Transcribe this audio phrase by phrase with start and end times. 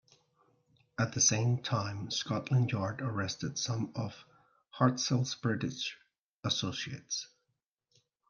[0.97, 4.25] At the same time, Scotland Yard arrested some of
[4.79, 5.95] Hartzell's British
[6.43, 7.27] associates.